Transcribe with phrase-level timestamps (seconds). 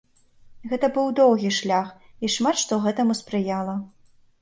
[0.71, 1.93] Гэты быў доўгі шлях,
[2.25, 3.81] і шмат што гэтаму спрыяла.